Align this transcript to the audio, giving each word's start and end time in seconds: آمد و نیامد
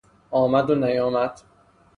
آمد 0.31 0.69
و 0.69 0.75
نیامد 0.75 1.41